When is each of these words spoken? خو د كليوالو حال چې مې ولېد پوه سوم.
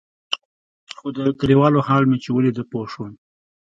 خو 0.97 1.07
د 1.17 1.19
كليوالو 1.39 1.85
حال 1.87 2.03
چې 2.23 2.29
مې 2.31 2.35
ولېد 2.35 2.57
پوه 2.71 2.85
سوم. 2.93 3.11